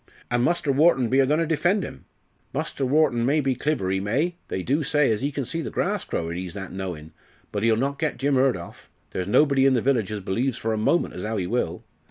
"An' 0.31 0.41
Muster 0.41 0.71
Wharton 0.71 1.09
be 1.09 1.19
a 1.19 1.27
goin' 1.27 1.37
to 1.41 1.45
defend 1.45 1.85
'im. 1.85 2.05
Muster 2.55 2.87
Wharton 2.87 3.23
may 3.23 3.39
be 3.39 3.53
cliver, 3.53 3.91
ee 3.91 3.99
may 3.99 4.33
they 4.47 4.63
do 4.63 4.81
say 4.81 5.11
as 5.11 5.23
ee 5.23 5.31
can 5.31 5.45
see 5.45 5.61
the 5.61 5.69
grass 5.69 6.05
growin', 6.05 6.35
ee's 6.37 6.55
that 6.55 6.71
knowin' 6.71 7.11
but 7.51 7.63
ee'll 7.63 7.77
not 7.77 7.99
get 7.99 8.17
Jim 8.17 8.33
Hurd 8.33 8.57
off; 8.57 8.89
there's 9.11 9.27
nobody 9.27 9.67
in 9.67 9.75
the 9.75 9.79
village 9.81 10.11
as 10.11 10.19
b'lieves 10.19 10.57
for 10.57 10.73
a 10.73 10.75
moment 10.77 11.13
as 11.13 11.23
'ow 11.23 11.37
he 11.37 11.45
will. 11.45 11.83